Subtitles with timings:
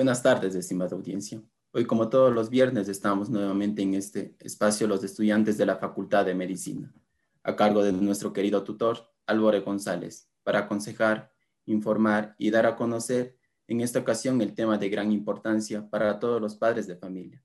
[0.00, 1.42] Buenas tardes, estimada audiencia.
[1.72, 6.24] Hoy, como todos los viernes, estamos nuevamente en este espacio los estudiantes de la Facultad
[6.24, 6.90] de Medicina,
[7.42, 11.30] a cargo de nuestro querido tutor, Álvaro González, para aconsejar,
[11.66, 13.36] informar y dar a conocer
[13.68, 17.44] en esta ocasión el tema de gran importancia para todos los padres de familia,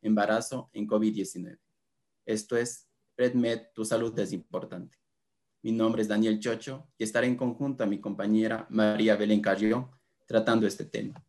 [0.00, 1.58] embarazo en COVID-19.
[2.24, 4.96] Esto es RedMed, tu salud es importante.
[5.60, 9.90] Mi nombre es Daniel Chocho y estaré en conjunto a mi compañera María Belén Carrión
[10.28, 11.20] tratando este tema.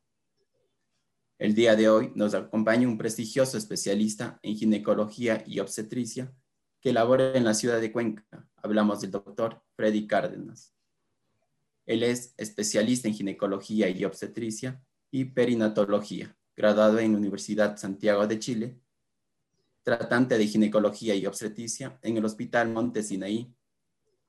[1.42, 6.32] El día de hoy nos acompaña un prestigioso especialista en ginecología y obstetricia
[6.80, 8.48] que labora en la ciudad de Cuenca.
[8.58, 10.76] Hablamos del doctor Freddy Cárdenas.
[11.88, 18.80] Él es especialista en ginecología y obstetricia y perinatología, graduado en Universidad Santiago de Chile,
[19.82, 23.52] tratante de ginecología y obstetricia en el Hospital Monte Sinaí,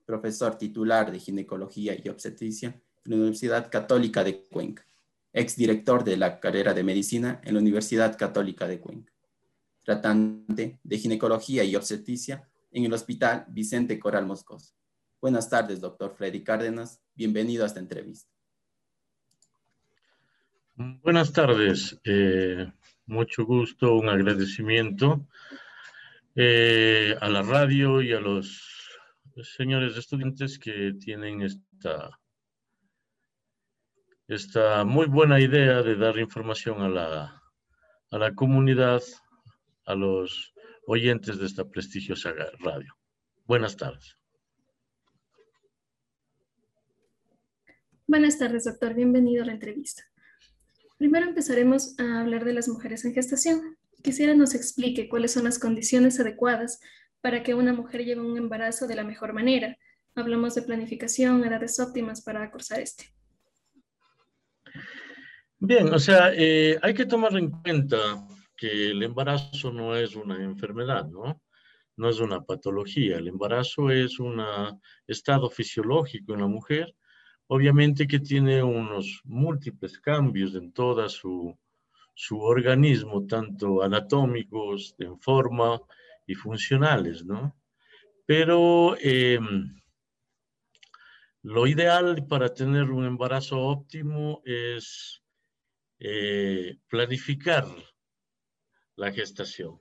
[0.06, 2.68] profesor titular de ginecología y obstetricia
[3.04, 4.86] en la Universidad Católica de Cuenca
[5.32, 9.12] exdirector de la carrera de medicina en la Universidad Católica de Cuenca,
[9.84, 14.74] tratante de ginecología y obstetricia en el Hospital Vicente Coral Moscoso.
[15.20, 17.00] Buenas tardes, doctor Freddy Cárdenas.
[17.14, 18.30] Bienvenido a esta entrevista.
[20.74, 21.98] Buenas tardes.
[22.04, 22.72] Eh,
[23.06, 25.26] mucho gusto, un agradecimiento
[26.34, 28.90] eh, a la radio y a los
[29.56, 32.18] señores estudiantes que tienen esta
[34.32, 37.42] esta muy buena idea de dar información a la,
[38.10, 39.02] a la comunidad,
[39.84, 40.54] a los
[40.86, 42.96] oyentes de esta prestigiosa radio.
[43.44, 44.16] Buenas tardes.
[48.06, 48.94] Buenas tardes, doctor.
[48.94, 50.02] Bienvenido a la entrevista.
[50.98, 53.76] Primero empezaremos a hablar de las mujeres en gestación.
[54.02, 56.80] Quisiera nos explique cuáles son las condiciones adecuadas
[57.20, 59.76] para que una mujer lleve un embarazo de la mejor manera.
[60.14, 63.14] Hablamos de planificación, edades óptimas para cursar este.
[65.64, 70.42] Bien, o sea, eh, hay que tomar en cuenta que el embarazo no es una
[70.42, 71.40] enfermedad, ¿no?
[71.96, 73.18] No es una patología.
[73.18, 74.42] El embarazo es un
[75.06, 76.92] estado fisiológico en la mujer,
[77.46, 81.56] obviamente que tiene unos múltiples cambios en toda su,
[82.12, 85.80] su organismo, tanto anatómicos, en forma
[86.26, 87.56] y funcionales, ¿no?
[88.26, 89.80] Pero em,
[91.42, 95.22] lo ideal para tener un embarazo óptimo es
[96.04, 97.64] eh, planificar
[98.96, 99.78] la gestación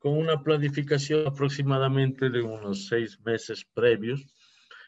[0.00, 4.26] con una planificación aproximadamente de unos seis meses previos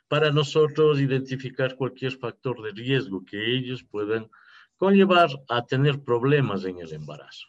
[0.08, 4.28] para nosotros identificar cualquier factor de riesgo que ellos puedan
[4.76, 7.46] conllevar a tener problemas en el embarazo.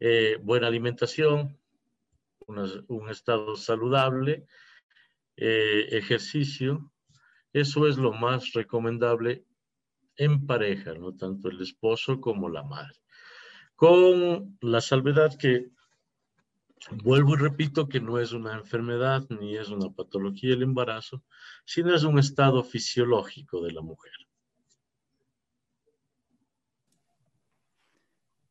[0.00, 1.60] Eh, buena alimentación,
[2.46, 4.46] un estado saludable,
[5.36, 6.90] eh, ejercicio,
[7.52, 9.44] eso es lo más recomendable
[10.16, 12.98] en pareja, no tanto el esposo como la madre.
[13.74, 15.70] Con la salvedad que,
[17.02, 21.22] vuelvo y repito, que no es una enfermedad ni es una patología el embarazo,
[21.64, 24.12] sino es un estado fisiológico de la mujer.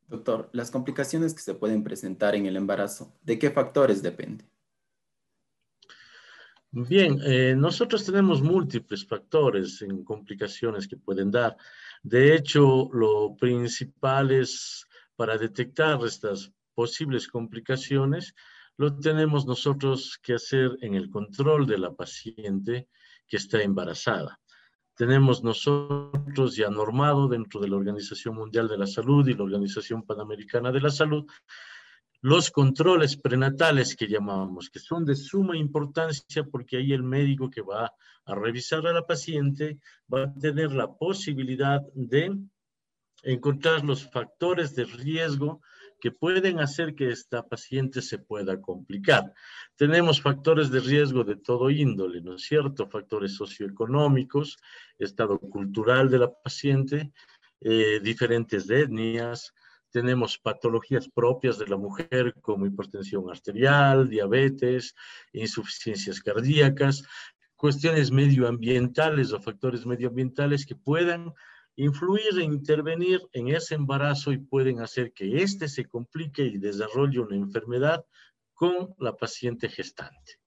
[0.07, 4.45] Doctor, las complicaciones que se pueden presentar en el embarazo, ¿de qué factores dependen?
[6.73, 11.57] Bien, eh, nosotros tenemos múltiples factores en complicaciones que pueden dar.
[12.01, 14.87] De hecho, lo principal es
[15.17, 18.33] para detectar estas posibles complicaciones,
[18.77, 22.87] lo tenemos nosotros que hacer en el control de la paciente
[23.27, 24.39] que está embarazada.
[24.95, 30.03] Tenemos nosotros ya normado dentro de la Organización Mundial de la Salud y la Organización
[30.03, 31.25] Panamericana de la Salud
[32.21, 37.61] los controles prenatales que llamamos, que son de suma importancia porque ahí el médico que
[37.61, 37.93] va
[38.25, 39.79] a revisar a la paciente
[40.11, 42.37] va a tener la posibilidad de
[43.23, 45.61] encontrar los factores de riesgo
[45.99, 49.33] que pueden hacer que esta paciente se pueda complicar.
[49.75, 52.87] Tenemos factores de riesgo de todo índole, ¿no es cierto?
[52.87, 54.57] Factores socioeconómicos,
[54.97, 57.11] estado cultural de la paciente,
[57.61, 59.53] eh, diferentes etnias,
[59.91, 64.95] tenemos patologías propias de la mujer como hipertensión arterial, diabetes,
[65.33, 67.03] insuficiencias cardíacas,
[67.55, 71.33] cuestiones medioambientales o factores medioambientales que puedan
[71.75, 77.19] influir e intervenir en ese embarazo y pueden hacer que éste se complique y desarrolle
[77.19, 78.05] una enfermedad
[78.53, 80.39] con la paciente gestante.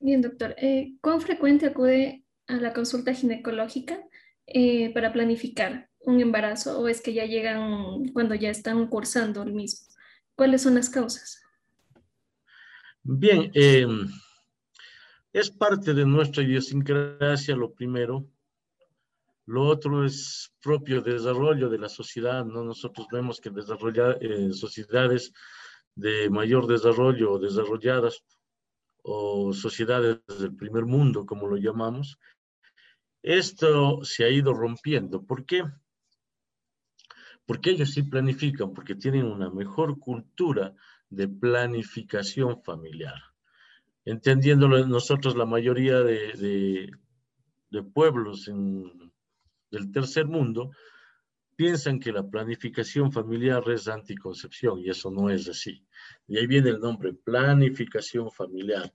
[0.00, 0.54] Bien, doctor.
[0.58, 4.00] Eh, ¿Cuán frecuente acude a la consulta ginecológica
[4.46, 5.87] eh, para planificar?
[6.00, 9.88] Un embarazo o es que ya llegan cuando ya están cursando el mismo?
[10.34, 11.42] ¿Cuáles son las causas?
[13.02, 14.08] Bien, em,
[15.32, 18.26] es parte de nuestra idiosincrasia lo primero.
[19.46, 22.62] Lo otro es propio desarrollo de la sociedad, ¿no?
[22.62, 25.32] Nosotros vemos que desarrollar eh, sociedades
[25.94, 28.22] de mayor desarrollo o desarrolladas
[29.02, 32.18] o sociedades del primer mundo, como lo llamamos,
[33.22, 35.22] esto se ha ido rompiendo.
[35.22, 35.64] ¿Por qué?
[37.48, 40.74] Porque ellos sí planifican, porque tienen una mejor cultura
[41.08, 43.22] de planificación familiar.
[44.04, 46.92] Entendiéndolo nosotros, la mayoría de,
[47.94, 48.50] pueblos
[49.70, 50.72] del tercer mundo
[51.56, 55.82] piensan que la planificación familiar es anticoncepción y eso no es así.
[56.26, 58.92] Y ahí viene el nombre, planificación familiar.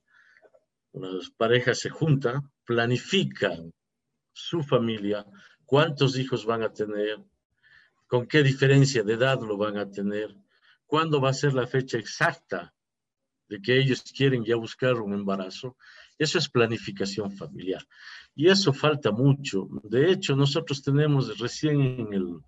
[0.91, 3.73] Las parejas se juntan, planifican
[4.31, 5.25] su familia,
[5.65, 7.17] cuántos hijos van a tener,
[8.13, 10.37] con qué diferencia de edad lo van a tener,
[10.85, 12.71] cuándo va a ser la fecha exacta
[13.49, 15.77] de que ellos quieren ya buscar un embarazo.
[16.19, 17.83] Eso es planificación familiar.
[18.35, 19.67] Y eso falta mucho.
[19.81, 22.39] De hecho, nosotros tenemos recién en el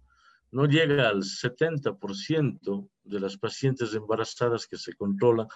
[0.52, 5.48] no llega al 70% de las pacientes embarazadas que se controlan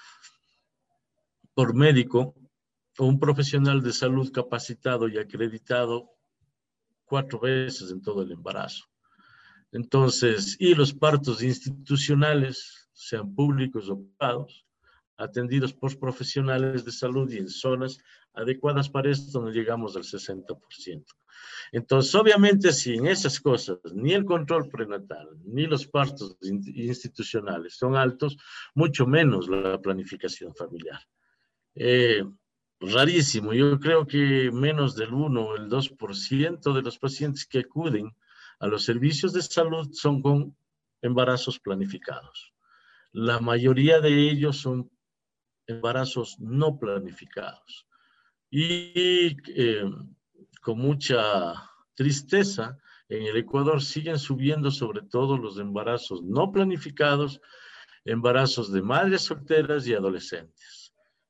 [1.54, 2.34] por médico
[2.98, 6.10] o un profesional de salud capacitado y acreditado
[7.06, 8.90] cuatro veces en todo el embarazo.
[9.72, 14.66] Entonces, y los partos institucionales, sean públicos o privados,
[15.18, 18.00] atendidos por profesionales de salud y en zonas
[18.34, 21.06] adecuadas para esto, no llegamos al 60%.
[21.72, 27.96] Entonces, obviamente, si en esas cosas ni el control prenatal ni los partos institucionales son
[27.96, 28.38] altos,
[28.74, 31.00] mucho menos la planificación familiar.
[31.76, 32.24] Eh,
[32.80, 38.12] rarísimo, yo creo que menos del 1 o el 2% de los pacientes que acuden
[38.60, 40.56] a los servicios de salud son con
[41.02, 42.54] embarazos planificados.
[43.12, 44.92] La mayoría de ellos son
[45.66, 47.88] embarazos no planificados.
[48.50, 49.90] Y eh,
[50.62, 51.54] con mucha
[51.96, 52.78] tristeza,
[53.08, 57.42] en el Ecuador siguen subiendo sobre todo los embarazos no planificados,
[58.06, 60.79] embarazos de madres solteras y adolescentes.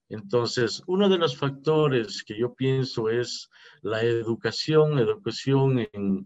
[0.09, 3.47] Entonces, uno de los factores que yo pienso es
[3.83, 6.25] la educación, educación en,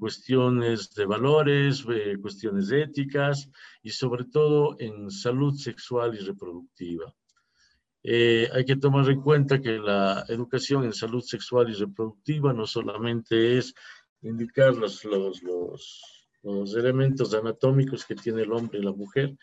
[0.00, 3.48] cuestiones de valores, eh, cuestiones éticas
[3.82, 7.14] y sobre todo en salud sexual y reproductiva.
[8.02, 12.66] Eh, hay que tomar en cuenta que la educación en salud sexual y reproductiva no
[12.66, 13.74] solamente es
[14.22, 15.40] indicar los, los,
[16.42, 19.36] los, elementos anatómicos que tiene el hombre y la mujer,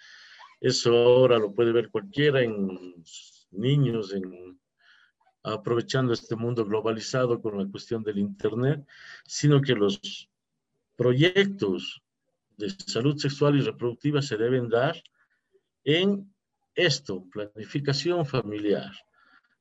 [0.59, 2.95] eso ahora lo puede ver cualquiera en
[3.51, 4.59] niños, en,
[5.43, 8.85] aprovechando este mundo globalizado con la cuestión del Internet,
[9.25, 10.29] sino que los
[10.95, 12.01] proyectos
[12.57, 15.01] de salud sexual y reproductiva se deben dar
[15.83, 16.33] en
[16.75, 18.91] esto, planificación familiar,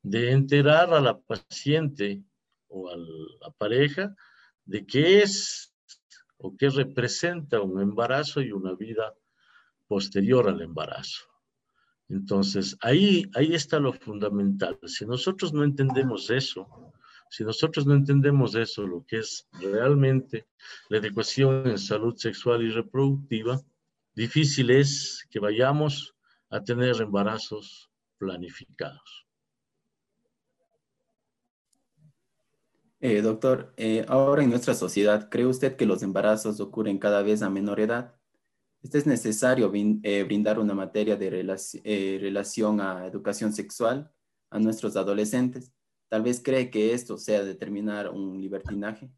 [0.02, 2.22] de enterar a la paciente
[2.68, 4.14] o a la pareja
[4.64, 5.72] de qué es
[6.38, 9.14] o qué representa un embarazo y una vida
[9.86, 11.24] posterior al embarazo.
[12.08, 14.78] Entonces, ahí, ahí está lo fundamental.
[14.86, 16.92] Si nosotros no entendemos eso,
[17.28, 20.46] si nosotros no entendemos eso, lo que es realmente
[20.88, 23.60] la educación en salud sexual y reproductiva,
[24.14, 26.14] difícil es que vayamos
[26.50, 29.26] a tener embarazos planificados.
[33.00, 37.42] Eh, doctor, eh, ahora en nuestra sociedad, ¿cree usted que los embarazos ocurren cada vez
[37.42, 38.15] a menor edad?
[38.86, 44.08] ¿Este es necesario eh, brindar una materia de relación a educación sexual
[44.48, 45.72] a nuestros adolescentes?
[46.08, 49.10] Tal vez cree que esto sea determinar un libertinaje.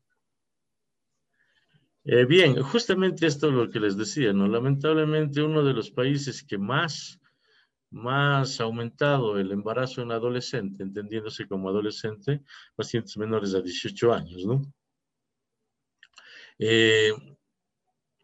[2.03, 4.49] bien, justamente esto es lo que les decía, ¿no?
[4.49, 7.21] Lamentablemente uno de los países que más
[7.91, 12.43] más aumentado el embarazo en adolescente, entendiéndose como adolescente,
[12.75, 14.63] pacientes menores de 18 años, ¿no?
[16.59, 17.13] Eh,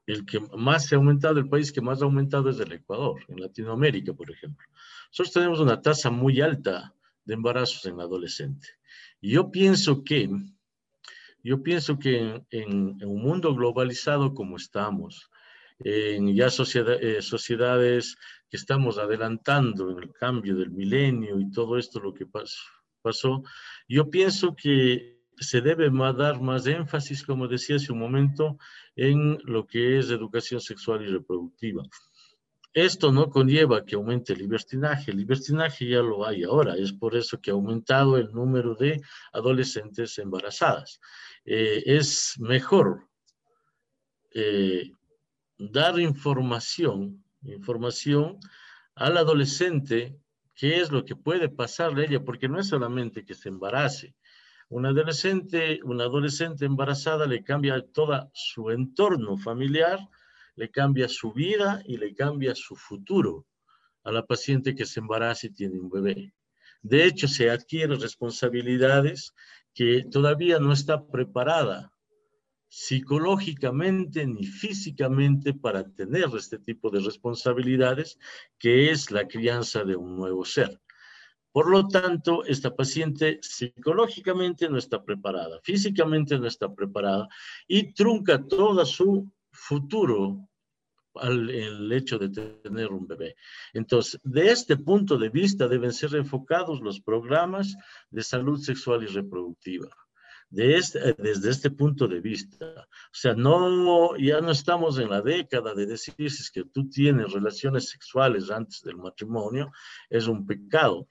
[0.06, 3.20] el que más se ha aumentado, el país que más ha aumentado es el Ecuador,
[3.28, 4.66] en Latinoamérica, por ejemplo.
[5.08, 6.94] Nosotros tenemos una tasa muy alta
[7.24, 8.68] de embarazos en adolescente.
[9.20, 10.28] Y yo pienso que,
[11.42, 15.30] yo pienso que en, un mundo globalizado como estamos,
[15.80, 18.16] en ya eh, sociedades
[18.48, 23.42] que estamos adelantando en el cambio del milenio y todo esto lo que pasó,
[23.88, 28.58] yo pienso que se debe dar más énfasis, como decía hace un momento,
[28.96, 31.82] en lo que es educación sexual y reproductiva.
[32.74, 37.14] Esto no conlleva que aumente el libertinaje, el libertinaje ya lo hay ahora, es por
[37.14, 39.00] eso que ha aumentado el número de
[39.32, 41.00] adolescentes embarazadas.
[41.44, 43.08] Eh, es mejor
[44.32, 44.90] eh,
[45.56, 48.38] dar información, información
[48.96, 50.18] al adolescente,
[50.52, 54.16] qué es lo que puede pasarle a ella, porque no es solamente que se embarace,
[54.70, 59.98] Una adolescente, una adolescente embarazada le cambia todo su entorno familiar,
[60.56, 63.46] le cambia su vida y le cambia su futuro
[64.04, 66.34] a la paciente que se embaraza y tiene un bebé.
[66.82, 69.34] De hecho, se adquiere responsabilidades
[69.74, 71.94] que todavía no está preparada
[72.68, 78.18] psicológicamente ni físicamente para tener este tipo de responsabilidades,
[78.58, 80.80] que es la crianza de un nuevo ser.
[81.54, 87.28] Por lo tanto, esta paciente psicológicamente no está preparada, físicamente no está preparada
[87.68, 90.48] y trunca todo su futuro
[91.14, 93.36] al el hecho de tener un bebé.
[93.72, 97.76] Entonces, de este punto de vista deben ser enfocados los programas
[98.10, 99.90] de salud sexual y reproductiva.
[100.50, 102.66] De este, desde este punto de vista.
[102.66, 106.88] O sea, no, ya no estamos en la década de decir si es que tú
[106.88, 109.70] tienes relaciones sexuales antes del matrimonio,
[110.10, 111.08] es un pecado.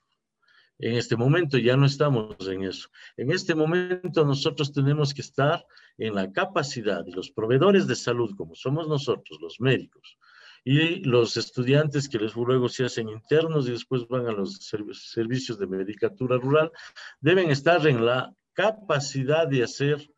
[0.79, 2.89] En este momento ya no estamos en eso.
[3.15, 5.65] En este momento nosotros tenemos que estar
[5.97, 10.17] en la capacidad y los proveedores de salud, como somos nosotros, los médicos,
[10.63, 15.59] y los estudiantes que les luego se hacen internos y después van a los servicios
[15.59, 16.71] de medicatura rural,
[17.19, 20.09] deben estar en la capacidad de hacer,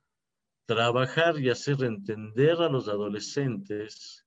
[0.66, 4.26] trabajar y hacer entender a los adolescentes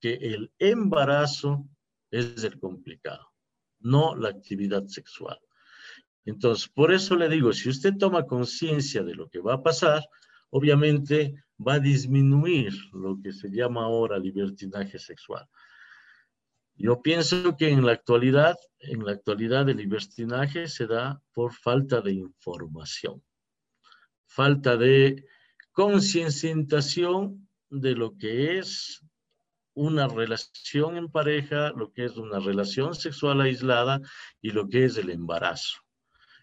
[0.00, 1.68] que el embarazo
[2.10, 3.27] es el complicado,
[3.80, 5.38] no la actividad sexual.
[6.24, 10.02] Entonces, por eso le digo, si usted toma conciencia de lo que va a pasar,
[10.50, 11.34] obviamente
[11.66, 15.46] va a disminuir lo que se llama ahora libertinaje sexual.
[16.74, 22.00] Yo pienso que en la actualidad, en la actualidad el libertinaje se da por falta
[22.00, 23.22] de información,
[24.26, 25.24] falta de
[25.72, 29.02] concienciación de lo que es
[29.78, 34.00] una relación en pareja, lo que es una relación sexual aislada
[34.42, 35.78] y lo que es el embarazo.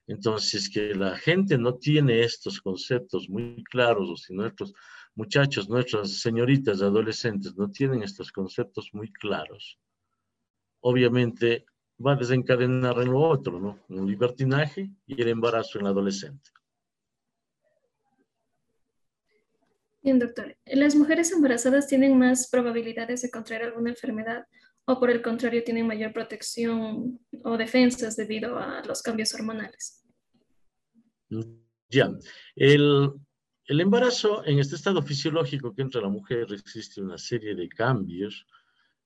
[0.07, 4.73] Entonces, que la gente no tiene estos conceptos muy claros, o si nuestros
[5.15, 9.77] muchachos, nuestras señoritas adolescentes no tienen estos conceptos muy claros,
[10.79, 11.65] obviamente
[12.05, 13.79] va a desencadenar en lo otro, ¿no?
[13.89, 16.51] Un libertinaje y el embarazo en la adolescente.
[20.05, 20.55] Bien, doctor.
[20.67, 24.45] ¿Las mujeres embarazadas tienen más probabilidades de contraer alguna enfermedad
[24.85, 30.05] o por el contrario tienen mayor protección o defensas debido a los cambios hormonales?
[31.89, 32.11] Ya,
[32.55, 33.13] el,
[33.65, 38.45] el embarazo en este estado fisiológico que entra la mujer existe una serie de cambios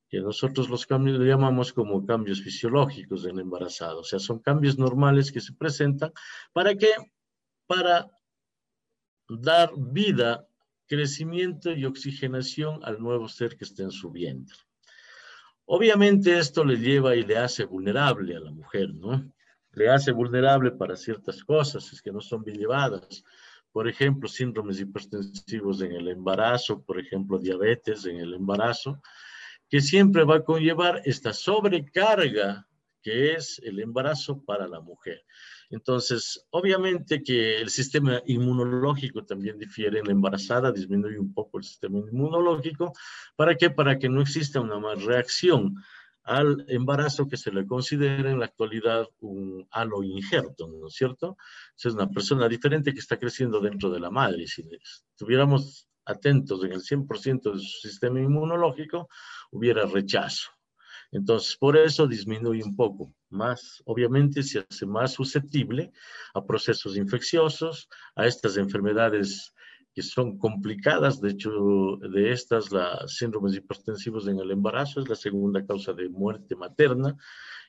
[0.10, 4.78] que nosotros los cambios le llamamos como cambios fisiológicos del embarazado, o sea, son cambios
[4.78, 6.12] normales que se presentan
[6.52, 6.90] para que
[7.68, 8.12] para
[9.30, 10.49] dar vida,
[10.90, 14.58] crecimiento y oxigenación al nuevo ser que está en su vientre.
[15.66, 19.32] Obviamente esto le lleva y le hace vulnerable a la mujer, ¿no?
[19.74, 23.24] Le hace vulnerable para ciertas cosas, es que no son bien llevadas.
[23.72, 29.00] Por ejemplo, síndromes hipertensivos en el embarazo, por ejemplo, diabetes en el embarazo,
[29.70, 32.68] que siempre va a conllevar esta sobrecarga
[33.02, 35.24] que es el embarazo para la mujer.
[35.70, 41.64] Entonces, obviamente que el sistema inmunológico también difiere en la embarazada, disminuye un poco el
[41.64, 42.94] sistema inmunológico.
[43.36, 43.70] ¿Para qué?
[43.70, 45.76] Para que no exista una más reacción
[46.24, 51.38] al embarazo que se le considera en la actualidad un halo injerto, ¿no es cierto?
[51.76, 54.46] Es una persona diferente que está creciendo dentro de la madre.
[54.48, 54.64] Si
[55.12, 59.10] estuviéramos atentos en el 100% de su sistema inmunológico,
[59.52, 60.52] hubiera rechazo.
[61.12, 63.14] Entonces, por eso disminuye un poco.
[63.30, 65.92] Más, obviamente, se hace más susceptible
[66.34, 69.54] a procesos infecciosos, a estas enfermedades
[69.94, 71.20] que son complicadas.
[71.20, 71.52] De hecho,
[72.02, 77.18] de estas, las síndromes hipertensivos en el embarazo es la segunda causa de muerte materna.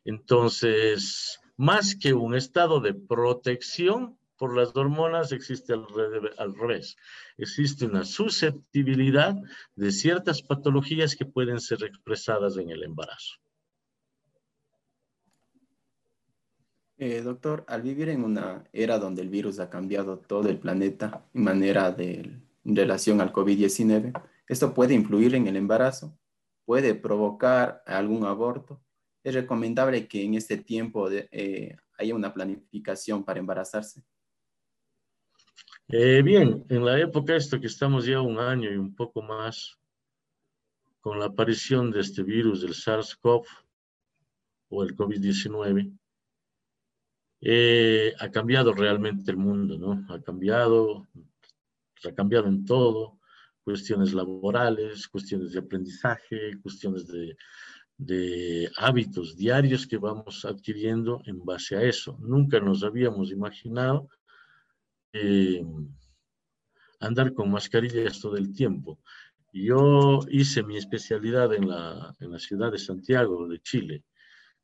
[0.04, 6.96] Entonces, más que un estado de protección, por las hormonas existe al, revés.
[7.36, 9.36] Existe una susceptibilidad
[9.76, 13.34] de ciertas patologías que pueden ser expresadas en el embarazo.
[16.96, 21.28] Eh, doctor, al vivir en una era donde el virus ha cambiado todo el planeta
[21.34, 26.18] en manera de en relación al COVID-19, ¿esto puede influir en el embarazo?
[26.64, 28.80] ¿Puede provocar algún aborto?
[29.22, 34.02] ¿Es recomendable que en este tiempo eh, haya una planificación para embarazarse?
[35.92, 39.76] Eh, bien, en la época esto que estamos ya un año y un poco más
[41.00, 43.44] con la aparición de este virus del SARS-CoV
[44.68, 45.92] o el COVID-19,
[47.40, 50.14] eh, ha cambiado realmente el mundo, ¿no?
[50.14, 51.08] Ha cambiado,
[52.04, 53.18] ha cambiado en todo,
[53.64, 57.36] cuestiones laborales, cuestiones de aprendizaje, cuestiones de,
[57.96, 62.16] de hábitos diarios que vamos adquiriendo en base a eso.
[62.20, 64.08] Nunca nos habíamos imaginado
[67.00, 68.98] andar con mascarillas todo el tiempo.
[69.52, 74.04] Yo hice mi especialidad en la, en la ciudad de Santiago, de Chile.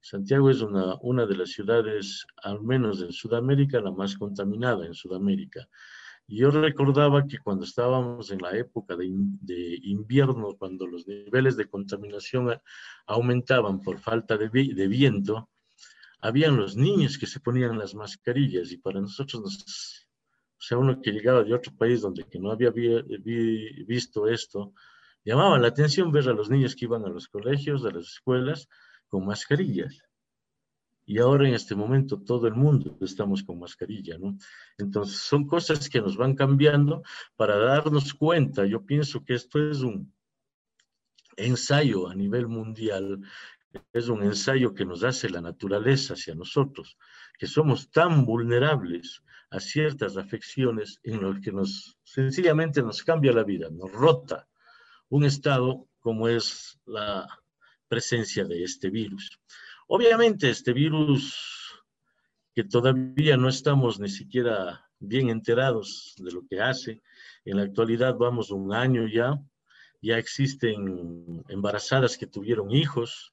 [0.00, 4.95] Santiago es una, una de las ciudades, al menos en Sudamérica, la más contaminada en
[4.95, 5.69] Sudamérica.
[6.29, 11.69] Yo recordaba que cuando estábamos en la época de, de, invierno, cuando los niveles de
[11.69, 12.61] contaminación
[13.07, 15.50] aumentaban por falta de, de, viento,
[16.21, 20.06] habían los niños que se ponían las mascarillas y para nosotros nos,
[20.67, 24.73] sea, uno que llegaba de otro país donde que no había visto esto,
[25.25, 28.69] llamaba la atención ver a los niños que iban a los colegios, a las escuelas,
[29.07, 30.03] con mascarillas.
[31.05, 34.37] Y ahora en este momento todo el mundo estamos con mascarilla, ¿no?
[34.77, 37.03] Entonces son cosas que nos van cambiando
[37.37, 38.67] para darnos cuenta.
[38.67, 40.13] Yo pienso que esto es un
[41.37, 43.21] ensayo a nivel mundial,
[43.93, 46.99] es un ensayo que nos hace la naturaleza hacia nosotros,
[47.39, 49.23] que somos tan vulnerables
[49.57, 54.47] a ciertas afecciones en los que nos sencillamente nos cambia la vida, nos rota
[55.09, 57.27] un estado como es la
[57.89, 59.41] presencia de este virus.
[59.89, 61.83] Obviamente este virus
[62.55, 67.01] que todavía no estamos ni siquiera bien enterados de lo que hace,
[67.47, 69.41] en la actualidad vamos un año ya,
[70.03, 73.33] ya existen embarazadas que tuvieron hijos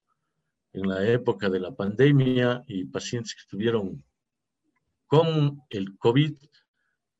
[0.71, 4.03] en la época de la pandemia y pacientes que tuvieron
[5.13, 6.33] con el COVID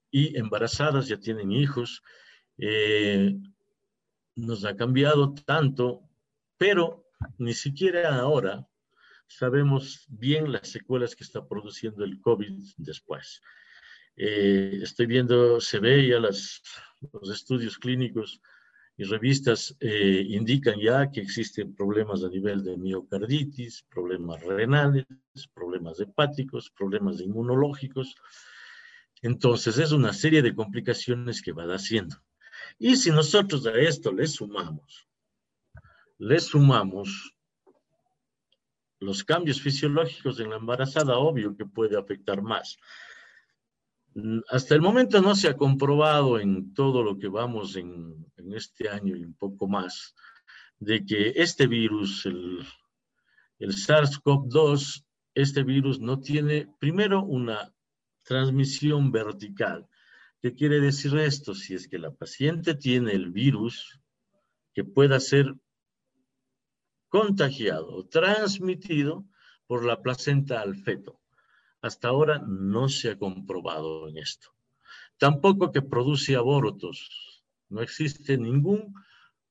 [0.10, 2.02] y embarazadas, ya tienen hijos.
[2.58, 3.36] Eh,
[4.36, 6.02] nos ha cambiado tanto,
[6.58, 7.06] pero
[7.38, 8.68] ni siquiera ahora
[9.28, 13.44] sabemos bien las secuelas que está produciendo el COVID después.
[14.16, 16.64] Eh, estoy viendo, se ve ya los
[17.32, 18.42] estudios clínicos
[18.96, 25.06] y revistas eh, indican ya que existen problemas a nivel de miocarditis, problemas renales,
[25.54, 28.16] problemas hepáticos, problemas inmunológicos.
[29.22, 32.18] Entonces es una serie de complicaciones que va haciendo.
[32.78, 35.08] Y si nosotros a esto le sumamos,
[36.20, 37.36] le sumamos
[39.00, 42.78] los cambios fisiológicos en la embarazada, obvio que puede afectar más.
[44.16, 48.90] Mm, hasta el momento no se ha comprobado en todo lo que vamos en, este
[48.90, 50.14] año y un poco más,
[50.78, 52.60] de que este virus, el,
[53.58, 57.74] el SARS-CoV-2, este virus no tiene, primero, una
[58.24, 59.88] transmisión vertical.
[60.42, 61.56] ¿Qué quiere decir esto?
[61.56, 64.00] Si es que la paciente tiene el virus
[64.74, 65.56] que pueda ser
[67.08, 69.26] contagiado o transmitido
[69.66, 71.23] por la placenta al feto.
[71.84, 74.48] Hasta ahora no se ha comprobado en esto.
[75.18, 77.44] Tampoco que produce abortos.
[77.68, 78.94] No existe ningún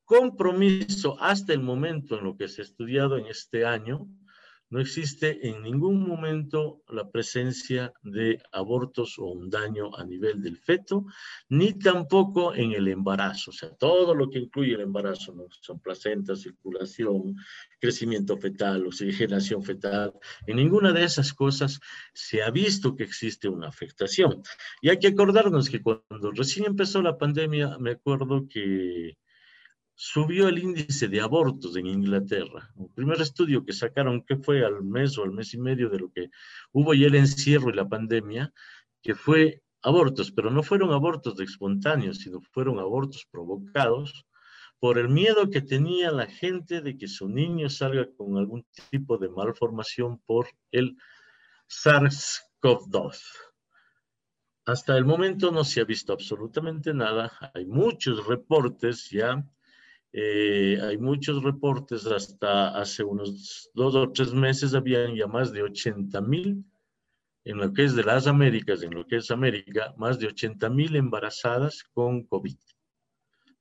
[0.07, 4.09] compromiso hasta el momento en lo que se ha estudiado en este año
[4.72, 10.56] no existe en ningún momento la presencia de abortos o un daño a nivel del
[10.56, 11.04] feto,
[11.50, 13.50] ni tampoco en el embarazo.
[13.50, 15.44] O sea, todo lo que incluye el embarazo, ¿no?
[15.61, 17.37] son placenta, circulación,
[17.78, 20.14] crecimiento fetal, oxigenación fetal.
[20.46, 21.78] En ninguna de esas cosas
[22.14, 24.42] se ha visto que existe una afectación.
[24.80, 29.18] Y hay que acordarnos que cuando recién empezó la pandemia, me acuerdo que
[29.94, 32.72] subió el índice de abortos en Inglaterra.
[32.78, 35.98] El primer estudio que sacaron, que fue al mes o al mes y medio de
[35.98, 36.31] lo que
[36.72, 38.52] hubo ya el encierro y la pandemia,
[39.02, 44.26] que fue abortos, pero no fueron abortos de espontáneos, sino fueron abortos provocados
[44.78, 49.16] por el miedo que tenía la gente de que su niño salga con algún tipo
[49.18, 50.96] de malformación por el
[51.68, 53.20] SARS-CoV-2.
[54.64, 57.33] Hasta el momento no se ha visto absolutamente nada.
[57.55, 59.44] Hay muchos reportes ya
[60.12, 65.62] eh, hay muchos reportes, hasta hace unos dos o tres meses habían ya más de
[65.62, 66.64] 80 mil,
[67.44, 70.68] en lo que es de las Américas, en lo que es América, más de 80
[70.68, 72.57] mil embarazadas con COVID,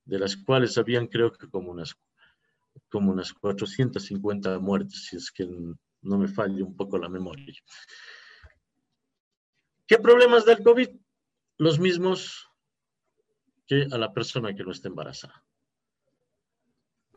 [0.06, 1.96] de las cuales habían creo que como unas,
[2.90, 5.48] como unas 450 muertes, si es que
[6.02, 7.54] no me falle un poco la memoria.
[9.88, 10.90] ¿Qué problemas del COVID?
[11.58, 12.48] Los mismos
[13.68, 15.46] que a la persona que no está embarazada.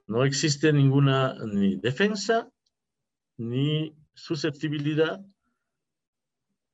[0.06, 2.50] No existe ninguna ni defensa
[3.36, 5.20] ni susceptibilidad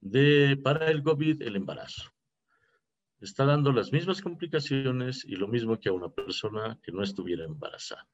[0.00, 2.10] de, para el COVID el embarazo.
[3.20, 7.44] Está dando las mismas complicaciones y lo mismo que a una persona que no estuviera
[7.44, 8.08] embarazada.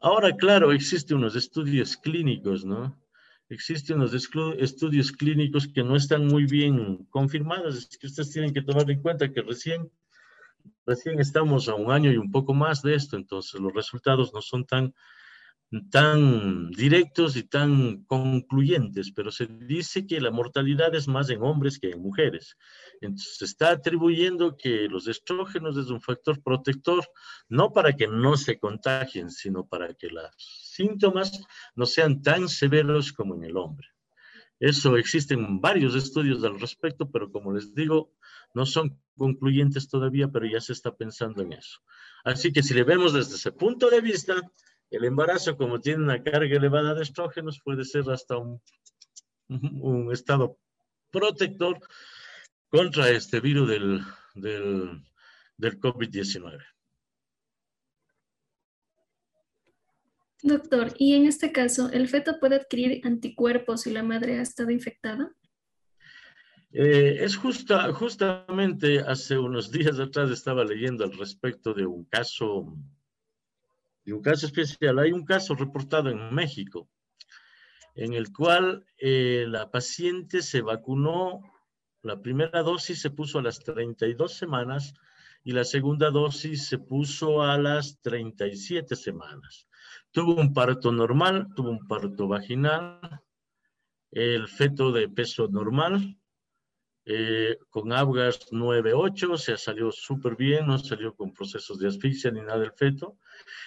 [0.00, 3.00] Ahora, claro, existen unos estudios clínicos, ¿no?
[3.48, 7.76] Existen unos estudios clínicos que no están muy bien confirmados.
[7.76, 9.90] Es que ustedes tienen que tomar en cuenta que recién
[10.86, 14.42] Recién estamos a un año y un poco más de esto, entonces los resultados no
[14.42, 14.94] son tan,
[15.90, 21.78] tan directos y tan concluyentes, pero se dice que la mortalidad es más en hombres
[21.78, 22.56] que en mujeres.
[23.00, 27.04] Entonces se está atribuyendo que los estrógenos es un factor protector,
[27.48, 31.40] no para que no se contagien, sino para que los síntomas
[31.74, 33.93] no sean tan severos como en el hombre.
[34.64, 38.14] Eso existen varios estudios al respecto, pero como les digo,
[38.54, 41.80] no son concluyentes todavía, pero ya se está pensando en eso.
[42.24, 44.40] Así que si le vemos desde ese punto de vista,
[44.88, 48.58] el embarazo, como tiene una carga elevada de estrógenos, puede ser hasta un,
[50.10, 50.56] estado
[51.10, 51.78] protector
[52.70, 54.00] contra este virus del,
[54.34, 55.04] del,
[55.58, 56.73] del COVID-19.
[60.44, 64.70] Doctor, ¿y en este caso el feto puede adquirir anticuerpos si la madre ha estado
[64.70, 65.34] infectada?
[66.70, 72.76] Eh, es justa, justamente hace unos días atrás estaba leyendo al respecto de un caso,
[74.04, 74.98] de un caso especial.
[74.98, 76.90] Hay un caso reportado en México
[77.94, 81.40] en el cual eh, la paciente se vacunó
[82.02, 84.92] la primera dosis se puso a las 32 semanas
[85.44, 89.68] y la segunda dosis se puso a las 37 semanas.
[90.10, 93.20] Tuvo un parto normal, tuvo un parto vaginal,
[94.10, 96.16] el feto de peso normal,
[97.04, 102.40] eh, con Abgas 9-8, se salió súper bien, no salió con procesos de asfixia ni
[102.40, 103.18] nada del feto,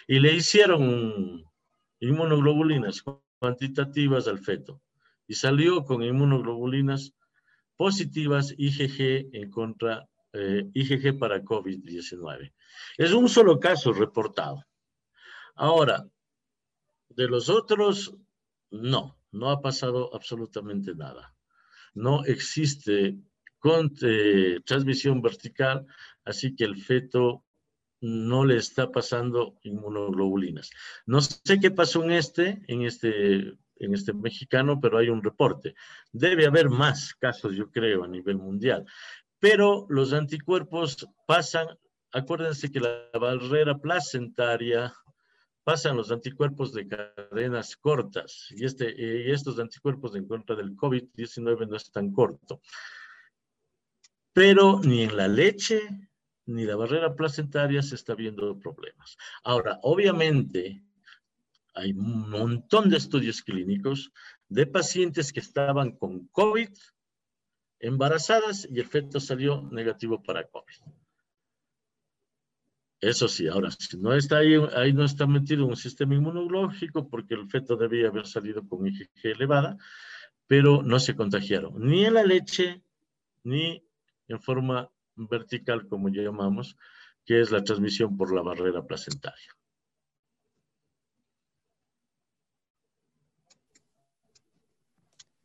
[0.08, 1.44] y le hicieron
[2.00, 3.04] inmunoglobulinas
[3.38, 4.82] cuantitativas al feto,
[5.28, 7.14] y salió con inmunoglobulinas
[7.76, 12.54] positivas IgG en contra, eh, IgG para COVID-19.
[12.98, 14.64] Es un solo caso reportado.
[15.56, 16.08] Ahora,
[17.10, 18.16] de los otros,
[18.70, 21.36] no, no ha pasado absolutamente nada.
[21.94, 23.18] No existe
[23.60, 25.88] con, eh, transmisión vertical,
[26.24, 27.44] así que el feto
[28.00, 30.70] no le está pasando inmunoglobulinas.
[31.08, 35.76] No sé qué pasó en este, en este en este mexicano, pero hay un reporte.
[36.12, 38.86] Debe haber más casos, yo creo, a nivel mundial.
[39.40, 41.68] Pero los anticuerpos pasan,
[42.12, 44.94] acuérdense que la barrera placentaria
[45.64, 51.68] pasan los anticuerpos de cadenas cortas y, este, y estos anticuerpos en contra del COVID-19
[51.68, 52.62] no es tan corto.
[54.34, 55.82] Pero ni en la leche
[56.46, 59.18] ni la barrera placentaria se está viendo problemas.
[59.44, 60.82] Ahora, obviamente,
[61.74, 64.12] hay un montón de estudios clínicos
[64.48, 66.70] de pacientes que estaban con COVID,
[67.80, 70.94] embarazadas y el feto salió negativo para COVID.
[73.00, 77.36] Eso sí, ahora, si no está ahí, ahí no está metido un sistema inmunológico porque
[77.36, 79.78] el feto debía haber salido con IgG elevada,
[80.48, 82.82] pero no se contagiaron ni en la leche
[83.44, 83.84] ni
[84.28, 86.76] en forma vertical, como llamamos,
[87.26, 89.56] que es la transmisión por la barrera placentaria.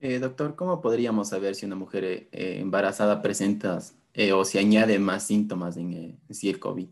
[0.05, 3.79] Eh, doctor, ¿cómo podríamos saber si una mujer eh, embarazada presenta
[4.12, 6.88] eh, o si añade más síntomas en, si el COVID?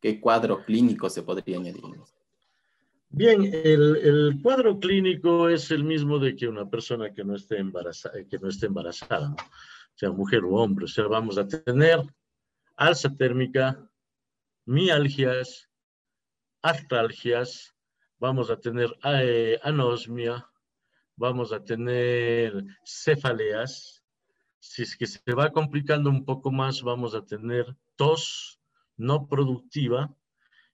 [0.00, 1.84] ¿Qué cuadro clínico se podría añadir?
[3.10, 8.24] Bien, el, cuadro clínico es el mismo de que una persona que no esté embarazada,
[8.24, 9.36] que no esté embarazada
[9.94, 10.86] sea mujer o hombre.
[10.86, 12.00] O sea, vamos a tener
[12.74, 13.86] alza térmica,
[14.64, 15.68] mialgias,
[16.62, 17.74] artralgias,
[18.18, 18.96] vamos a tener
[19.62, 20.50] anosmia,
[21.20, 24.02] vamos a tener cefaleas.
[24.58, 28.58] Si es que se va complicando un poco más, vamos a tener tos
[28.96, 30.14] no productiva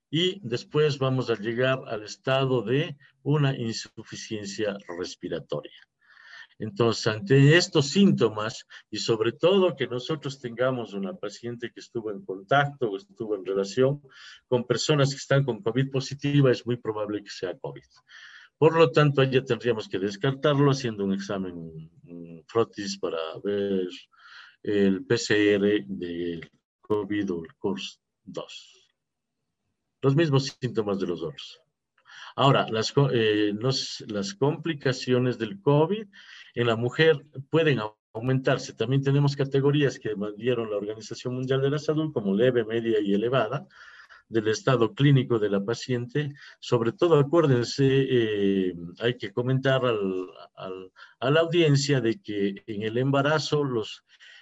[0.09, 5.81] y después vamos a llegar al estado de una insuficiencia respiratoria.
[6.59, 12.23] Entonces, ante estos síntomas y sobre todo que nosotros tengamos una paciente que estuvo en
[12.23, 14.01] contacto o estuvo en relación
[14.47, 17.83] con personas que están con COVID positiva, es muy probable que sea COVID.
[18.57, 21.91] Por lo tanto, ya tendríamos que descartarlo haciendo un examen
[22.47, 23.87] frotis para ver
[24.63, 26.49] el PCR de
[26.81, 28.43] COVID o el CORS-2.
[30.01, 31.61] Los mismos síntomas de los otros.
[32.35, 33.53] Ahora, las, eh,
[34.07, 36.07] las complicaciones del COVID
[36.55, 37.79] en la mujer pueden
[38.13, 38.73] aumentarse.
[38.73, 43.13] También tenemos categorías que dieron la Organización Mundial de la Salud como leve, media y
[43.13, 43.67] elevada
[44.29, 46.33] del estado clínico de la paciente.
[46.59, 53.63] Sobre todo, acuérdense, eh, hay que comentar a la audiencia de que en el embarazo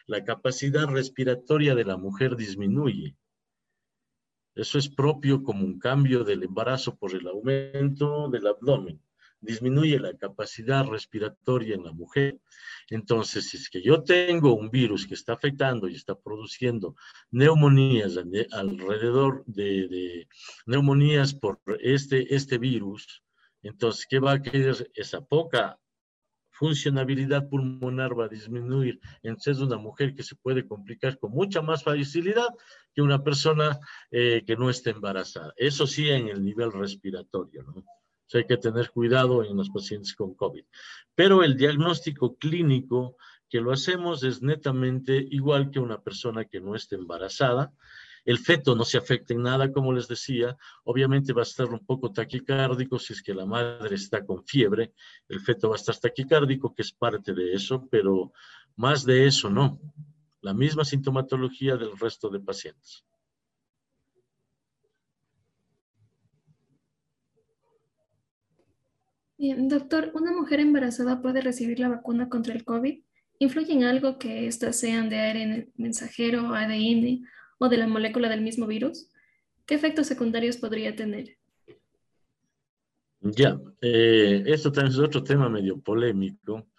[0.07, 3.15] la capacidad respiratoria de la mujer disminuye.
[4.55, 9.04] Eso es propio como un cambio del embarazo por el aumento del abdomen
[9.45, 12.39] disminuye la capacidad respiratoria en la mujer.
[12.89, 16.95] Entonces, si es que yo tengo un virus que está afectando y está produciendo
[17.31, 18.17] neumonías
[18.51, 20.27] alrededor de,
[20.65, 23.23] neumonías por este, este virus,
[23.63, 24.91] Entonces, ¿qué va a querer?
[24.93, 25.79] Esa poca
[26.55, 28.99] funcionabilidad pulmonar va a disminuir.
[29.23, 32.47] Entonces, es una mujer que se puede complicar con mucha más facilidad
[32.93, 33.77] que una persona
[34.10, 35.53] eh, que no esté embarazada.
[35.58, 37.84] Eso sí, en el nivel respiratorio, ¿no?
[38.33, 40.63] Hay que tener cuidado en los pacientes con COVID.
[41.13, 43.17] Pero el diagnóstico clínico
[43.49, 47.73] que lo hacemos es netamente igual que una persona que no esté embarazada.
[48.25, 50.57] El feto no se afecta en nada, como les decía.
[50.83, 54.93] Obviamente va a estar un poco taquicárdico si es que la madre está con fiebre.
[55.29, 58.33] El feto va a estar taquicárdico, que es parte de eso, pero
[58.75, 59.79] más de eso no.
[60.41, 63.05] La misma sintomatología del resto de pacientes.
[69.37, 73.01] Bien, doctor, ¿una mujer embarazada puede recibir la vacuna contra el COVID?
[73.39, 78.41] ¿Influye en algo que éstas sean de ARN mensajero, ADN o de la molécula del
[78.41, 79.09] mismo virus?
[79.65, 81.37] ¿Qué efectos secundarios podría tener?
[83.19, 86.69] Ya, eh, esto también es otro tema medio polémico.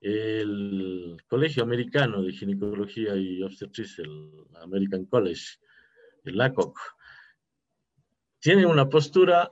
[0.00, 5.56] El Colegio Americano de Ginecología y Obstetricia, el American College,
[6.24, 6.78] el ACOC,
[8.40, 9.50] tiene una postura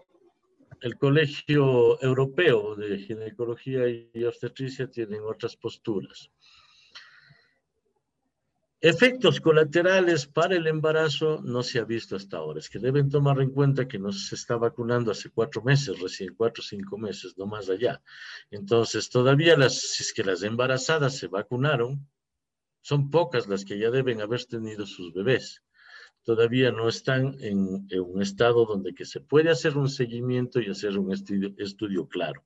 [0.86, 6.30] el Colegio Europeo de Ginecología y Obstetricia tienen otras posturas.
[8.80, 12.60] Efectos colaterales para el embarazo no se ha visto hasta ahora.
[12.60, 16.36] Es que deben tomar en cuenta que no se está vacunando hace cuatro meses, recién
[16.36, 18.00] cuatro o cinco meses, no más allá.
[18.52, 22.08] Entonces, todavía las, si es que las embarazadas se vacunaron,
[22.80, 25.65] son pocas las que ya deben haber tenido sus bebés
[26.26, 30.98] todavía no están en, un estado donde que se puede hacer un seguimiento y hacer
[30.98, 32.44] un estudio, estudio claro.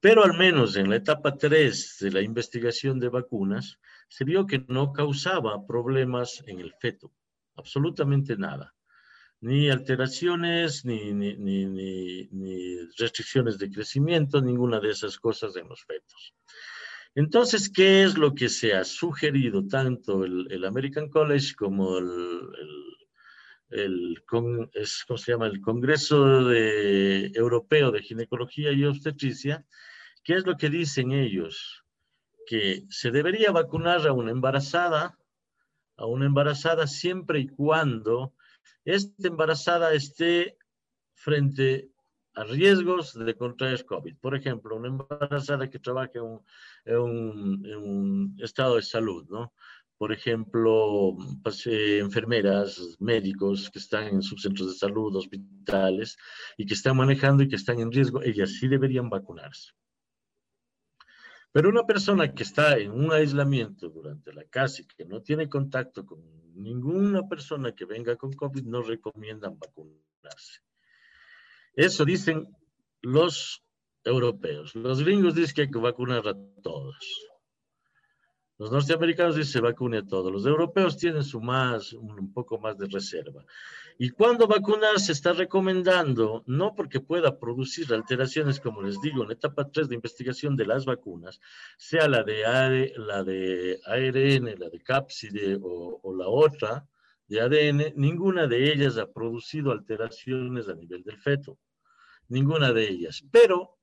[0.00, 4.66] Pero al menos en la etapa 3 de la investigación de vacunas, se vio que
[4.68, 7.10] no causaba problemas en el feto,
[7.56, 8.74] absolutamente nada.
[9.40, 15.82] Ni alteraciones, ni, ni, ni, ni restricciones de crecimiento, ninguna de esas cosas en los
[15.84, 16.34] fetos.
[17.14, 22.95] Entonces, ¿qué es lo que se ha sugerido tanto el, American College como el el,
[23.70, 25.46] es, ¿cómo se llama?
[25.46, 29.64] el Congreso de, Europeo de Ginecología y Obstetricia,
[30.22, 31.84] ¿qué es lo que dicen ellos?
[32.46, 35.18] Que se debería vacunar a una embarazada,
[35.96, 38.34] a una embarazada siempre y cuando
[38.84, 40.56] esta embarazada esté
[41.14, 41.90] frente
[42.34, 44.16] a riesgos de contraer COVID.
[44.18, 46.12] Por ejemplo, una embarazada que trabaja
[46.84, 49.54] en un, en un estado de salud, ¿no?
[49.98, 56.16] Por ejemplo, pues, eh, enfermeras, médicos que están en subcentros de salud, hospitales,
[56.56, 59.72] y que están manejando y que están en riesgo, ellas sí deberían vacunarse.
[61.52, 65.48] Pero una persona que está en un aislamiento durante la casa y que no tiene
[65.48, 66.20] contacto con
[66.54, 70.60] ninguna persona que venga con COVID, no recomiendan vacunarse.
[71.72, 72.46] Eso dicen
[73.00, 73.62] los
[74.04, 74.74] europeos.
[74.74, 77.26] Los gringos dicen que hay que vacunar a todos.
[78.58, 80.32] Los norteamericanos dicen se vacune a todos.
[80.32, 83.44] Los europeos tienen su más, un poco más de reserva.
[83.98, 89.30] Y cuando vacunar se está recomendando, no porque pueda producir alteraciones, como les digo, en
[89.30, 91.40] etapa 3 de investigación de las vacunas,
[91.76, 96.86] sea la de, la de ARN, la de cápside o, o la otra
[97.28, 101.58] de ADN, ninguna de ellas ha producido alteraciones a nivel del feto.
[102.28, 103.24] Ninguna de ellas.
[103.30, 103.78] Pero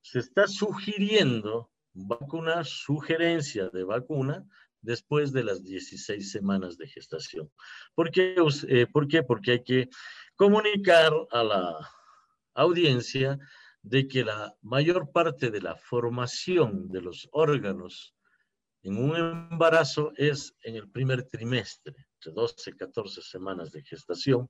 [0.00, 4.44] se está sugiriendo vacuna, sugerencia de vacuna
[4.82, 7.50] después de las 16 semanas de gestación.
[7.94, 8.34] ¿Por qué?
[8.68, 9.22] Eh, ¿Por qué?
[9.22, 9.88] Porque hay que
[10.36, 11.90] comunicar a la
[12.54, 13.38] audiencia
[13.82, 18.14] de que la mayor parte de la formación de los órganos
[18.82, 24.48] en un embarazo es en el primer trimestre, entre 12 y 14 semanas de gestación.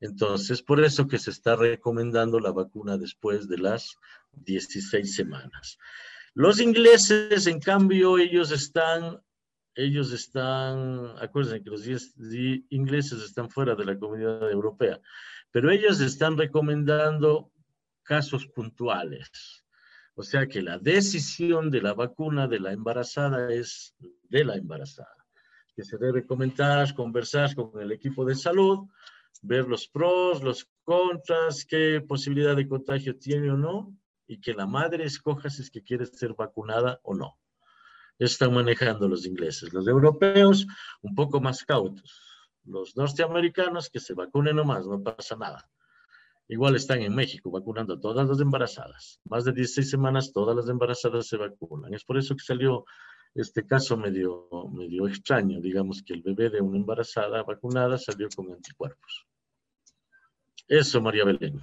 [0.00, 3.96] Entonces, por eso que se está recomendando la vacuna después de las
[4.32, 5.78] 16 semanas.
[6.36, 9.22] Los ingleses, en cambio, ellos están,
[9.74, 11.86] ellos están, acuérdense que los
[12.68, 15.00] ingleses están fuera de la comunidad europea,
[15.50, 17.50] pero ellos están recomendando
[18.02, 19.64] casos puntuales.
[20.14, 23.94] O sea que la decisión de la vacuna de la embarazada es
[24.28, 25.16] de la embarazada,
[25.74, 28.86] que se debe comentar, conversar con el equipo de salud,
[29.40, 33.96] ver los pros, los contras, qué posibilidad de contagio tiene o no,
[34.26, 37.38] y que la madre escoja si es que quiere ser vacunada o no.
[38.18, 39.72] Están manejando los ingleses.
[39.72, 40.66] Los europeos,
[41.02, 42.20] un poco más cautos.
[42.64, 45.68] Los norteamericanos, que se vacunen nomás, no pasa nada.
[46.48, 49.20] Igual están en México vacunando a todas las embarazadas.
[49.24, 51.92] Más de 16 semanas todas las embarazadas se vacunan.
[51.92, 52.84] Es por eso que salió
[53.34, 55.60] este caso medio, medio extraño.
[55.60, 59.26] Digamos que el bebé de una embarazada vacunada salió con anticuerpos.
[60.68, 61.60] Eso, María Belén.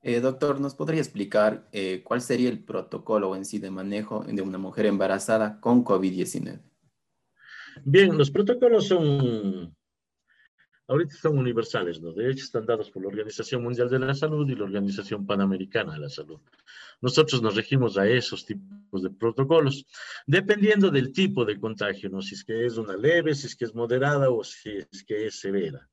[0.00, 4.42] Eh, doctor, ¿nos podría explicar eh, cuál sería el protocolo en sí de manejo de
[4.42, 6.60] una mujer embarazada con COVID-19?
[7.84, 9.74] Bien, los protocolos son,
[10.86, 12.12] ahorita son universales, ¿no?
[12.12, 15.94] De hecho, están dados por la Organización Mundial de la Salud y la Organización Panamericana
[15.94, 16.40] de la Salud.
[17.00, 19.84] Nosotros nos regimos a esos tipos de protocolos,
[20.26, 22.22] dependiendo del tipo de contagio, ¿no?
[22.22, 25.26] Si es que es una leve, si es que es moderada o si es que
[25.26, 25.88] es severa.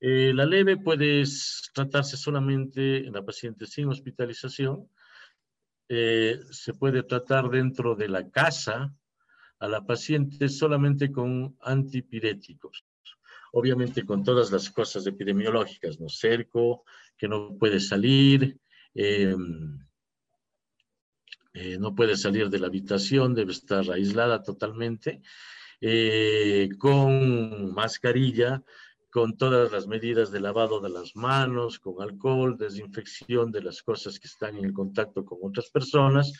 [0.00, 1.24] Eh, la leve puede
[1.72, 4.90] tratarse solamente en la paciente sin hospitalización.
[5.88, 8.94] Eh, se puede tratar dentro de la casa
[9.58, 12.84] a la paciente solamente con antipiréticos.
[13.52, 16.08] Obviamente con todas las cosas epidemiológicas, ¿no?
[16.10, 16.84] Cerco,
[17.16, 18.58] que no puede salir,
[18.94, 19.78] em,
[21.54, 25.22] eh, no puede salir de la habitación, debe estar aislada totalmente,
[26.78, 28.62] con mascarilla,
[29.16, 34.20] con todas las medidas de lavado de las manos, con alcohol, desinfección de las cosas
[34.20, 36.34] que están en contacto con otras personas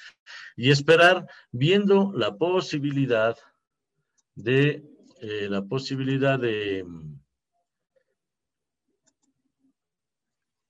[0.59, 3.35] y esperar viendo la posibilidad
[4.35, 4.85] de
[5.23, 6.85] eh, la posibilidad de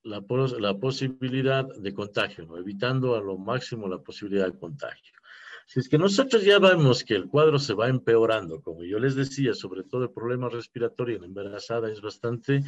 [0.04, 0.22] la,
[0.60, 5.16] la posibilidad de contagio, evitando a lo máximo la posibilidad de contagio.
[5.68, 9.16] Si es que nosotros ya vemos que el cuadro se va empeorando, como yo les
[9.16, 12.62] decía, sobre todo el problema respiratorio en embarazada es bastante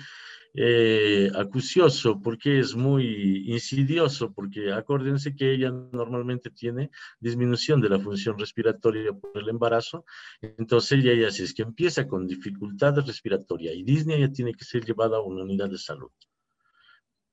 [0.52, 8.00] eh, acucioso porque es muy insidioso, porque acuérdense que ella normalmente tiene disminución de la
[8.00, 10.04] función respiratoria por el embarazo,
[10.42, 14.64] entonces ella ya si es que empieza con dificultad respiratoria y Disney ya tiene que
[14.64, 16.10] ser llevada a una unidad de salud.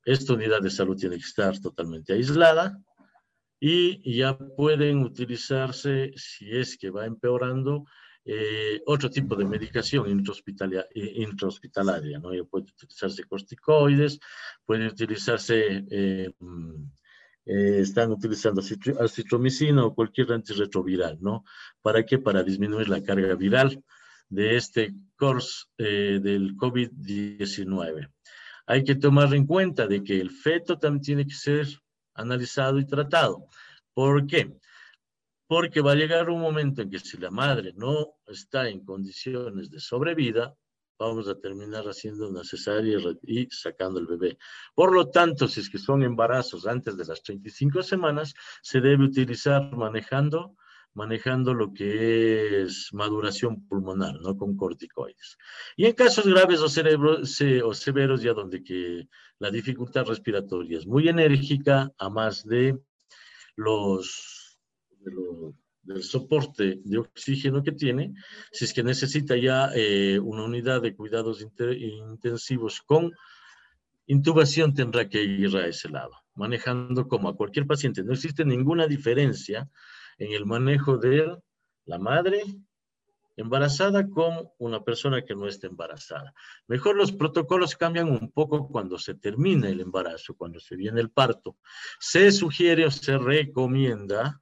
[0.06, 2.80] Esta unidad de salud tiene que estar totalmente aislada,
[3.60, 7.86] y ya pueden utilizarse, si es que va empeorando,
[8.28, 12.34] eh, otro tipo de medicación intrahospitalaria, ¿no?
[12.34, 14.20] Ya puede utilizarse corticoides,
[14.66, 16.86] puede utilizarse, eh, mm,
[17.46, 18.64] eh, están utilizando
[19.00, 21.46] acitromicina o cualquier antirretroviral, ¿no?
[21.84, 22.18] ¿Para qué?
[22.18, 23.84] Para disminuir la carga viral
[24.28, 28.10] de este course del COVID-19.
[28.66, 31.68] Hay que tomar en cuenta de que el feto también tiene que ser
[32.16, 33.48] analizado y tratado.
[33.94, 34.58] ¿Por qué?
[35.48, 39.70] Porque va a llegar un momento en que si la madre no está en condiciones
[39.70, 40.56] de sobrevida,
[40.98, 44.38] vamos a terminar haciendo una cesárea y sacando el bebé.
[44.74, 49.04] Por lo tanto, si es que son embarazos antes de las 35 semanas, se debe
[49.04, 50.56] utilizar manejando
[50.96, 54.36] manejando lo que es maduración pulmonar, ¿no?
[54.38, 55.38] Con corticoides.
[55.76, 56.66] Y en casos graves o,
[57.68, 62.80] o severos, ya donde que la dificultad respiratoria es muy enérgica, a más de
[63.58, 64.58] los,
[65.84, 68.14] del soporte de oxígeno que tiene,
[68.52, 73.12] si es que necesita ya eh, una unidad de cuidados intensivos con
[74.08, 78.02] intubación, tendrá que ir a ese lado, manejando como a cualquier paciente.
[78.02, 79.70] No existe ninguna diferencia
[80.18, 81.38] en el manejo de
[81.86, 82.44] la madre
[83.38, 86.34] embarazada con una persona que no está embarazada.
[86.68, 91.12] Mejor los protocolos cambian un poco cuando se termina el embarazo, cuando se viene el
[91.12, 91.58] parto.
[92.00, 94.42] Se sugiere o se recomienda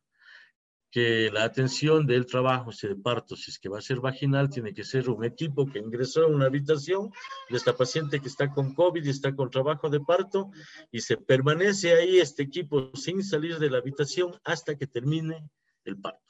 [0.91, 4.51] que la atención del trabajo si de parto, si es que va a ser vaginal,
[4.51, 7.12] tiene que ser un equipo que ingresó a una habitación
[7.49, 10.51] de esta paciente que está con COVID y está con trabajo de parto
[10.91, 15.49] y se permanece ahí este equipo sin salir de la habitación hasta que termine
[15.86, 16.22] el parto.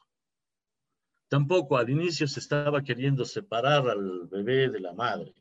[1.28, 5.34] Tampoco al inicio se estaba queriendo separar al bebé de la madre.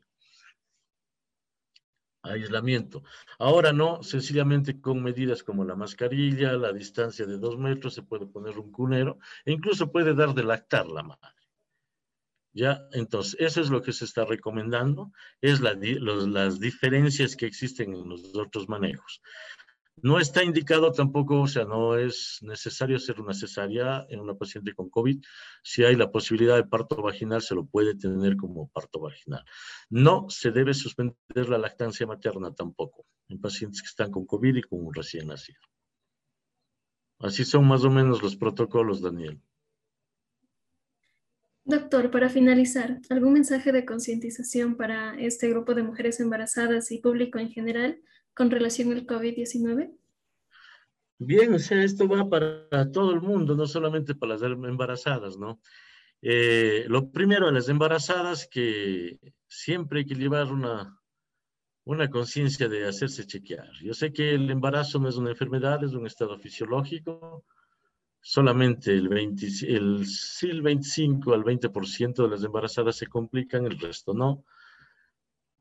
[2.23, 3.03] Aislamiento.
[3.37, 8.25] Ahora no, sencillamente con medidas como la mascarilla, la distancia de dos metros, se puede
[8.25, 11.35] poner un cunero e incluso puede dar de lactar la madre.
[12.53, 18.07] Ya, entonces, eso es lo que se está recomendando, es las diferencias que existen en
[18.07, 19.21] los otros manejos.
[20.01, 24.73] No está indicado tampoco, o sea, no es necesario hacer una cesárea en una paciente
[24.73, 25.21] con COVID.
[25.63, 29.45] Si hay la posibilidad de parto vaginal, se lo puede tener como parto vaginal.
[29.89, 34.61] No se debe suspender la lactancia materna tampoco en pacientes que están con COVID y
[34.63, 35.61] con un recién nacido.
[37.19, 39.39] Así son más o menos los protocolos, Daniel.
[41.65, 47.39] Doctor, para finalizar, ¿algún mensaje de concientización para este grupo de mujeres embarazadas y público
[47.39, 48.01] en general
[48.33, 49.97] con relación al COVID-19?
[51.19, 55.61] Bien, o sea, esto va para todo el mundo, no solamente para las embarazadas, ¿no?
[56.21, 60.99] Eh, lo primero, a las embarazadas, que siempre hay que llevar una,
[61.85, 63.69] una conciencia de hacerse chequear.
[63.81, 67.45] Yo sé que el embarazo no es una enfermedad, es un estado fisiológico.
[68.21, 70.05] Solamente el, 20, el,
[70.43, 74.45] el 25 al 20% de las embarazadas se complican, el resto no.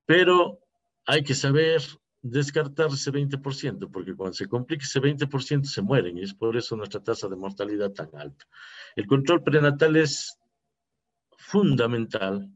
[0.06, 0.60] Pero
[1.04, 1.82] hay que saber
[2.22, 6.76] descartar ese 20%, porque cuando se complica ese 20% se mueren y es por eso
[6.76, 8.46] nuestra tasa de mortalidad tan alta.
[8.94, 10.38] El control prenatal es
[11.36, 12.48] fundamental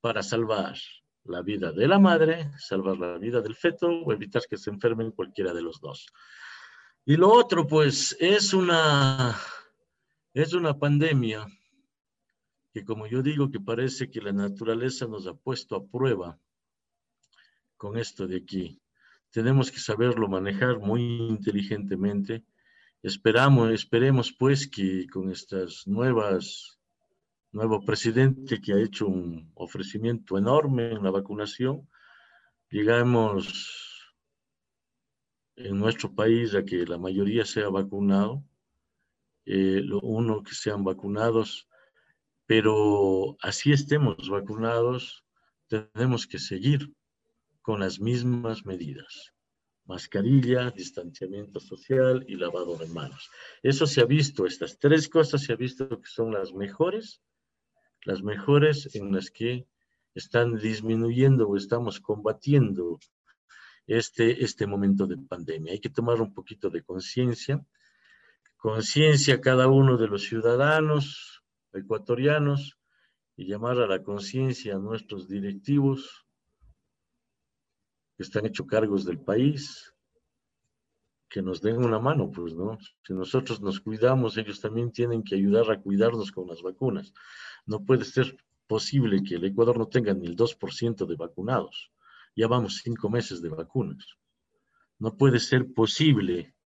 [0.00, 0.76] para salvar
[1.24, 5.10] la vida de la madre, salvar la vida del feto o evitar que se enfermen
[5.10, 6.06] cualquiera de los dos.
[7.04, 9.36] Y lo otro, pues, es una,
[10.32, 11.46] es una pandemia
[12.72, 16.38] que, como yo digo, que parece que la naturaleza nos ha puesto a prueba
[17.76, 18.80] con esto de aquí.
[19.30, 22.44] Tenemos que saberlo manejar muy inteligentemente.
[23.02, 26.78] Esperamos, esperemos, pues, que con estas nuevas
[27.52, 31.88] nuevo presidente que ha hecho un ofrecimiento enorme en la vacunación.
[32.70, 34.12] Llegamos
[35.56, 38.44] en nuestro país a que la mayoría sea vacunado,
[39.46, 41.68] eh, lo uno que sean vacunados,
[42.46, 45.24] pero así estemos vacunados,
[45.66, 46.92] tenemos que seguir
[47.68, 49.34] con las mismas medidas.
[49.84, 53.28] Mascarilla, distanciamiento social y lavado de manos.
[53.62, 57.20] Eso se ha visto, estas tres cosas se ha visto que son las mejores
[58.06, 59.66] las mejores en las que
[60.14, 63.00] están disminuyendo o estamos combatiendo
[63.86, 65.74] este, este momento de pandemia.
[65.74, 67.62] Hay que tomar un poquito de conciencia,
[68.56, 71.44] conciencia cada uno de los ciudadanos
[71.74, 72.78] ecuatorianos
[73.36, 76.27] y llamar a la conciencia a nuestros directivos
[78.18, 79.94] que están hechos cargos del país,
[81.28, 82.76] que nos den una mano, pues, ¿no?
[83.06, 87.14] Si nosotros nos cuidamos, ellos también tienen que ayudar a cuidarnos con las vacunas.
[87.64, 91.92] No puede ser posible que el Ecuador no tenga ni el 2% de vacunados.
[92.34, 94.04] Ya vamos cinco meses de vacunas.
[94.98, 96.56] No puede ser posible.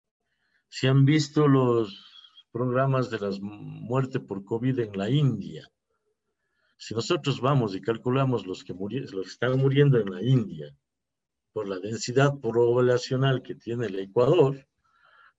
[0.70, 5.70] Si han visto los programas de las muertes por COVID en la India,
[6.78, 10.74] si nosotros vamos y calculamos los que, los que están muriendo en la India
[11.52, 14.66] por la densidad poblacional que tiene el Ecuador,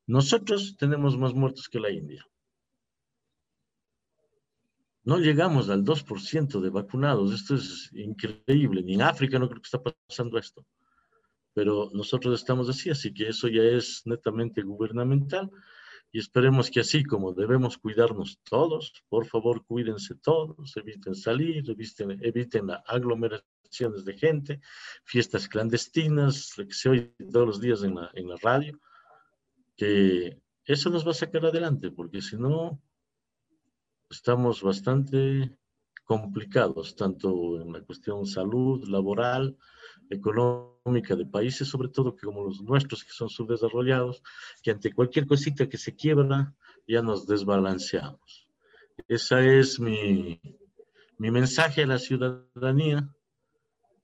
[0.06, 2.26] nosotros tenemos más muertos que la India.
[5.06, 7.34] No llegamos al 2% de vacunados.
[7.34, 8.84] Esto es increíble.
[8.84, 10.66] Ni en África no creo que está pasando esto.
[11.54, 15.52] Pero nosotros estamos así, así que eso ya es netamente gubernamental.
[16.12, 22.20] Y esperemos que así como debemos cuidarnos todos, por favor cuídense todos, eviten salir, eviten,
[22.24, 22.68] eviten
[23.80, 24.62] de gente,
[25.04, 28.80] fiestas clandestinas, lo que se oye todos los días en la, en la radio,
[29.76, 32.80] que eso nos va a sacar adelante, porque si no,
[34.10, 35.58] estamos bastante
[36.04, 39.58] complicados, tanto en la cuestión salud, laboral,
[40.10, 44.22] económica de países, sobre todo que como los nuestros que son subdesarrollados,
[44.62, 46.54] que ante cualquier cosita que se quiebra,
[46.88, 48.48] ya nos desbalanceamos.
[49.08, 50.40] Ese es mi,
[51.18, 53.10] mi mensaje a la ciudadanía,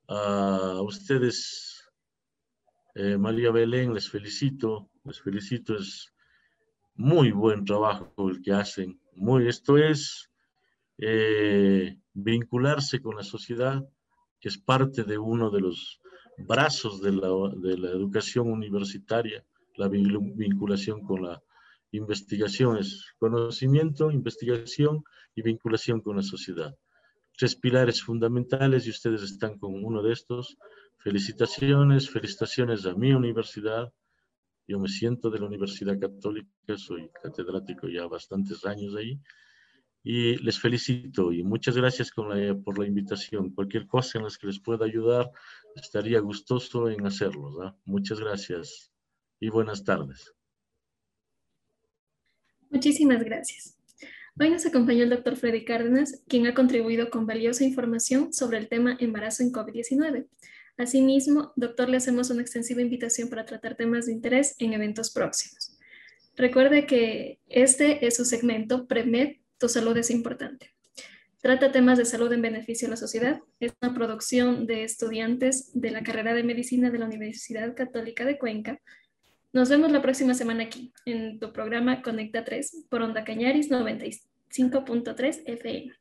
[0.09, 1.87] a ustedes,
[2.95, 6.11] eh, María Belén, les felicito, les felicito, es
[6.95, 10.31] muy buen trabajo el que hacen, muy, esto es
[10.97, 13.87] eh, vincularse con la sociedad,
[14.39, 16.01] que es parte de uno de los
[16.39, 19.45] brazos de la, de la educación universitaria,
[19.75, 21.41] la vinculación con la
[21.91, 25.03] investigación, es conocimiento, investigación
[25.35, 26.75] y vinculación con la sociedad.
[27.39, 30.57] Tres pilares fundamentales y ustedes están con uno de estos.
[30.97, 33.93] Felicitaciones, felicitaciones a mi universidad,
[34.67, 39.21] yo me siento de la Universidad Católica, soy catedrático ya bastantes años ahí.
[40.03, 43.51] Y les felicito y muchas gracias por la invitación.
[43.51, 45.31] Cualquier cosa en la que les pueda ayudar,
[45.77, 47.73] estaría gustoso en hacerlo.
[47.85, 48.91] Muchas gracias
[49.39, 50.33] y buenas tardes.
[52.69, 53.78] Muchísimas gracias.
[54.41, 58.69] Hoy nos acompañó el doctor Freddy Cárdenas, quien ha contribuido con valiosa información sobre el
[58.69, 60.27] tema embarazo en COVID-19.
[60.77, 65.77] Asimismo, doctor, le hacemos una extensiva invitación para tratar temas de interés en eventos próximos.
[66.37, 70.73] Recuerde que este es su segmento PREMED, Tu salud es importante.
[71.41, 73.41] Trata temas de salud en beneficio a la sociedad.
[73.59, 78.37] Es una producción de estudiantes de la carrera de medicina de la Universidad Católica de
[78.37, 78.79] Cuenca.
[79.51, 85.41] Nos vemos la próxima semana aquí, en tu programa Conecta 3 por Onda Cañaris 95.3
[85.43, 85.91] FM.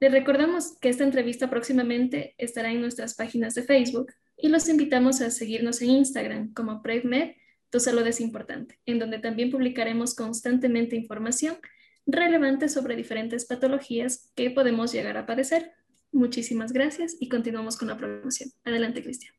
[0.00, 5.20] Les recordamos que esta entrevista próximamente estará en nuestras páginas de Facebook y los invitamos
[5.20, 7.36] a seguirnos en Instagram como PrevMed,
[7.70, 11.58] tu salud es importante, en donde también publicaremos constantemente información
[12.06, 15.70] relevante sobre diferentes patologías que podemos llegar a padecer.
[16.10, 18.50] Muchísimas gracias y continuamos con la programación.
[18.64, 19.32] Adelante, Cristian.